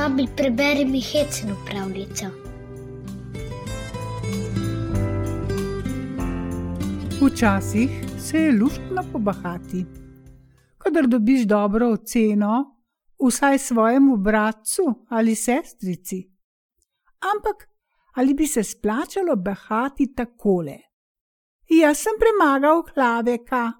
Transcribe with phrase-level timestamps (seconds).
[0.00, 2.26] Babi, preberi mi hecno pravljico.
[7.20, 9.86] Včasih se je luštno pobahati.
[10.78, 12.80] Kadar dobiš dobro oceno,
[13.26, 16.30] vsaj svojemu bratcu ali sestrici.
[17.34, 17.68] Ampak
[18.14, 20.78] ali bi se splačalo bahati takole?
[21.68, 23.72] Jaz sem premagal hlaveka.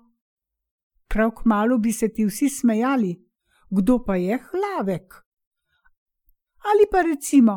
[1.09, 3.29] Prav kmalo bi se ti vsi smejali,
[3.71, 5.30] kdo pa je hlavek?
[6.69, 7.53] Ali pa recimo,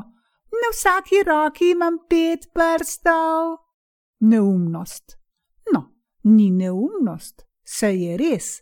[0.51, 3.57] na vsaki roki imam pet prstov.
[4.19, 5.17] Neumnost.
[5.73, 5.81] No,
[6.23, 8.61] ni neumnost, se je res,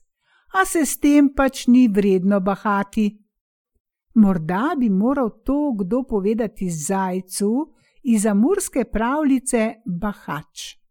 [0.54, 3.22] a se s tem pač ni vredno bahati.
[4.16, 7.52] Morda bi moral to kdo povedati zajcu
[8.04, 10.82] iz amurske pravljice Bahač.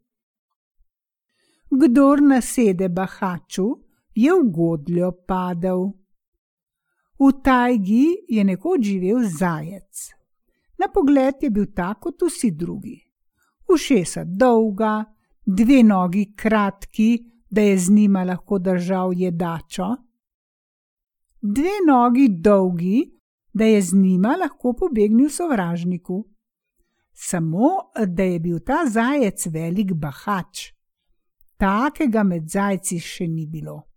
[1.71, 3.67] Kdor nasede bahaču,
[4.14, 5.92] je v godljo padel.
[7.21, 10.09] V tajgi je nekoč živel zajec.
[10.79, 12.97] Na pogled je bil tak kot vsi drugi.
[13.69, 15.05] Ušesa dolga,
[15.47, 17.11] dve nogi kratki,
[17.51, 19.97] da je z njima lahko držal jedačo,
[21.43, 23.11] dve nogi dolgi,
[23.53, 26.25] da je z njima lahko pobegnil sovražniku.
[27.13, 27.69] Samo,
[28.07, 30.73] da je bil ta zajec velik bahač.
[31.57, 33.89] Takega med zajci še ni bilo.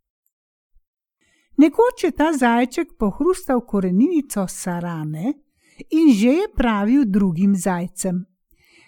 [1.58, 5.34] Nekoč je ta zajček pohrustal koreninico sarane
[5.90, 8.26] in že je pravil drugim zajcem: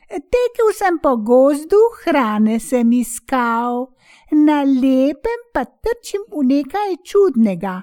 [0.09, 3.93] Tekel sem po gozdu, hrane sem iskal,
[4.31, 7.81] na lepem pa trčim v nekaj čudnega,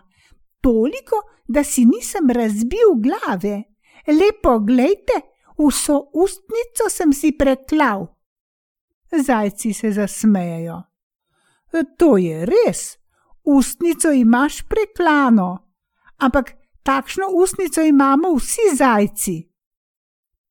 [0.62, 3.62] toliko, da si nisem razbil glave.
[4.06, 5.20] Lepo gledajte,
[5.58, 8.06] vso ustnico sem si preklal.
[9.12, 10.82] Zajci se zasmejejo.
[11.98, 12.98] To je res,
[13.44, 15.58] ustnico imaš preklano,
[16.18, 19.48] ampak takšno ustnico imamo vsi zajci.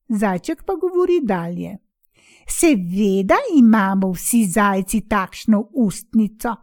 [0.08, 1.78] Zajček pa govori dalje.
[2.48, 6.56] Seveda imamo vsi zajci takšno ustnico,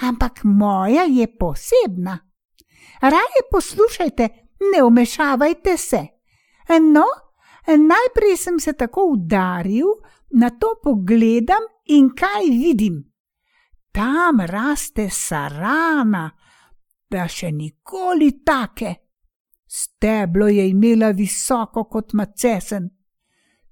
[0.00, 2.18] ampak moja je posebna.
[3.00, 4.28] Raje poslušajte,
[4.72, 6.06] ne umešavajte se.
[6.68, 7.04] No,
[7.66, 9.86] najprej sem se tako udaril,
[10.30, 13.15] na to pogledam in kaj vidim
[13.96, 16.28] tam raste sarana,
[17.08, 18.92] da še nikoli take.
[19.66, 22.90] Steblo je imela visoko kot macesen,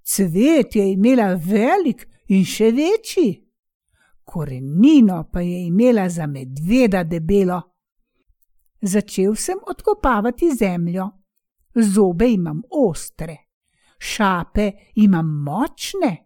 [0.02, 3.28] cvet je imela velik in še večji,
[4.24, 7.60] korenino pa je imela za medveda debelo.
[8.80, 11.08] Začel sem odkopavati zemljo,
[11.76, 13.36] zobe imam ostre,
[13.98, 14.70] šape
[15.04, 16.16] imam močne.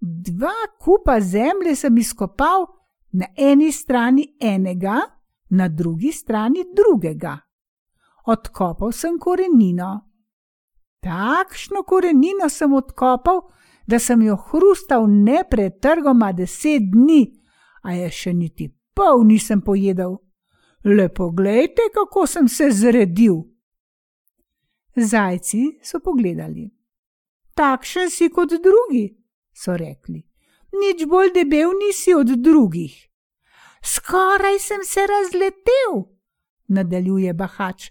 [0.00, 2.73] Dva kupa zemlje sem izkopal,
[3.14, 5.00] na eni strani enega,
[5.50, 7.38] na drugi strani drugega.
[8.26, 10.10] Odkopal sem korenino.
[11.00, 13.40] Takšno korenino sem odkopal,
[13.86, 17.22] da sem jo hrustal nepretrgoma deset dni,
[17.84, 20.16] a je še niti pol nisem pojedel.
[20.84, 23.42] Le poglejte, kako sem se zredil.
[24.96, 26.70] Zajci so pogledali.
[27.54, 29.08] Takšen si kot drugi,
[29.52, 30.24] so rekli
[30.80, 32.94] nič bolj debel nisi od drugih.
[33.84, 36.04] Skoraj sem se razletel,
[36.68, 37.90] nadaljuje Bahač.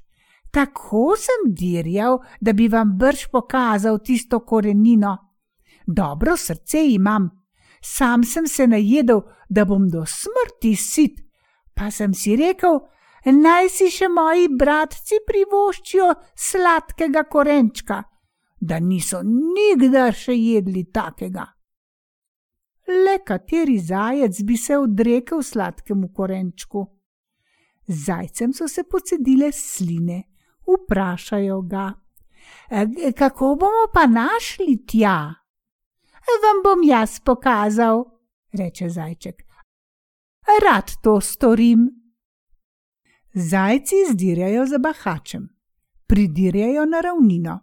[0.51, 5.17] Tako sem dirjal, da bi vam brž pokazal tisto korenino.
[5.87, 7.29] Dobro srce imam,
[7.81, 11.19] sam sem se najedel, da bom do smrti sit,
[11.73, 12.79] pa sem si rekel,
[13.25, 18.03] naj si še moji bratci privoščijo sladkega korenčka,
[18.61, 21.49] da niso nikdar še jedli takega
[22.87, 26.85] le kateri zajec bi se odrekel sladkemu korenčku.
[27.87, 30.23] Zajcem so se pocedile sline,
[30.67, 31.93] vprašajo ga:
[32.69, 35.33] e, Kako bomo pa našli tja?
[36.43, 38.05] Vam bom jaz pokazal,
[38.51, 39.43] reče zajček.
[40.63, 41.89] Rad to storim.
[43.33, 45.49] Zajci zdirjajo za bahačem,
[46.07, 47.59] pridirjajo na ravnino.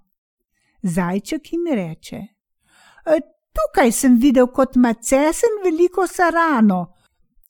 [0.83, 2.17] Zajček jim reče:
[3.07, 3.21] e,
[3.61, 6.95] Tukaj sem videl kot macesen veliko sarano,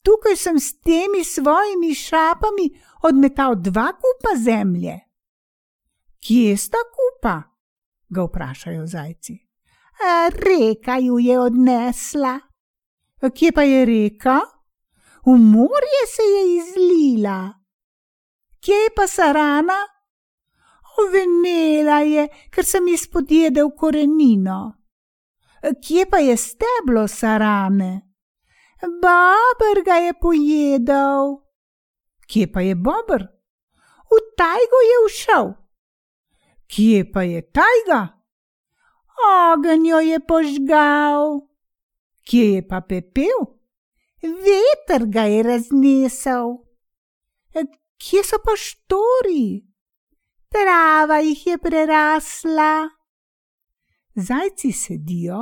[0.02, 2.66] tukaj sem s temi svojimi šapami
[3.02, 4.98] odmetal dva kupa zemlje.
[6.20, 7.36] Kje sta kupa?
[8.10, 9.38] ga vprašajo zajci.
[10.32, 12.40] Reka ju je odnesla.
[13.34, 14.40] Kje pa je reka?
[15.26, 17.52] V morje se je izlila.
[18.60, 19.78] Kje je pa sarana?
[20.98, 24.79] Ovenela je, ker sem izpodjedel korenino.
[25.60, 28.00] Kje pa je steblo sarane?
[28.80, 31.36] Bober ga je pojedel.
[32.26, 33.28] Kje pa je bober?
[34.10, 35.46] V tajgo je všel.
[36.66, 38.00] Kje pa je tajga?
[39.20, 41.40] Ogenj jo je požgal.
[42.24, 43.40] Kje je pa pepel?
[44.22, 46.56] Veter ga je raznesel.
[48.00, 49.60] Kje so pa štori?
[50.48, 52.99] Trava jih je prerasla.
[54.14, 55.40] Zajci sedijo,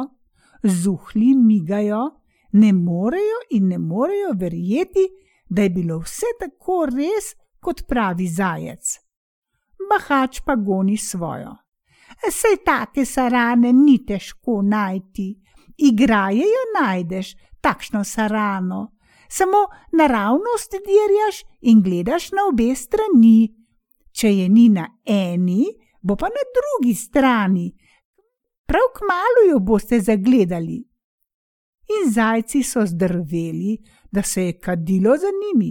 [0.62, 2.10] zuhli migajo,
[2.52, 5.08] ne morejo in ne morejo verjeti,
[5.48, 8.98] da je bilo vse tako res, kot pravi zajec.
[9.90, 11.56] Bahač pa goni svojo.
[12.30, 15.28] Sej take sarane ni težko najti,
[15.76, 18.88] igraje jo najdeš, takšno sarano.
[19.28, 23.54] Samo naravnost dirjaš in gledaš na obe strani.
[24.12, 25.66] Če je ni na eni,
[26.02, 27.68] bo pa na drugi strani.
[28.68, 30.78] Prav kmalo jo boste zagledali.
[31.88, 33.78] In zajci so zdrveli,
[34.12, 35.70] da se je kadilo za njimi.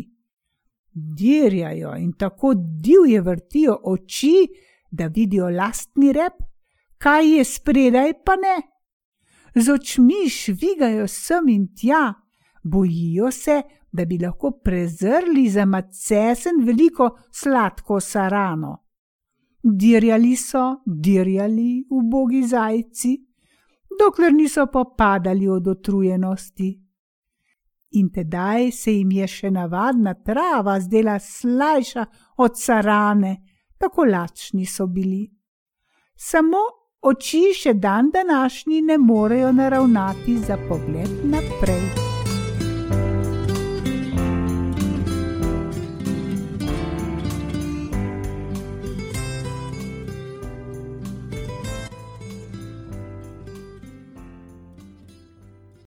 [0.92, 4.48] Dirjajo in tako divje vrtijo oči,
[4.92, 6.34] da vidijo lastni rep,
[6.98, 8.58] kaj je spredaj, pa ne.
[9.56, 12.14] Z očmi švigajo sem in tja,
[12.64, 13.62] bojijo se,
[13.92, 18.87] da bi lahko prezrli za macesen veliko sladko sarano.
[19.64, 23.18] Dirjali so, dirjali ubogi zajci,
[24.00, 26.88] dokler niso popadali od otrujenosti.
[27.92, 32.06] In tedaj se jim je še navadna trava zdela slajša
[32.38, 33.38] od sarane,
[33.78, 35.24] tako lačni so bili.
[36.16, 36.64] Samo
[37.02, 42.07] oči še dan današnji ne morejo naravnati za pogled naprej.